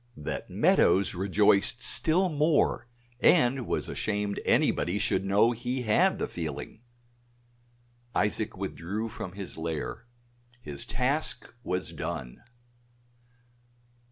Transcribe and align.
That 0.17 0.49
Meadows 0.49 1.13
rejoiced 1.13 1.83
still 1.83 2.27
more 2.27 2.87
and 3.19 3.67
was 3.67 3.87
ashamed 3.87 4.39
anybody 4.45 4.97
should 4.97 5.23
know 5.23 5.51
he 5.51 5.83
had 5.83 6.17
the 6.17 6.27
feeling. 6.27 6.81
Isaac 8.15 8.57
withdrew 8.57 9.09
from 9.09 9.33
his 9.33 9.59
lair; 9.59 10.07
his 10.59 10.87
task 10.87 11.53
was 11.63 11.93
done. 11.93 12.41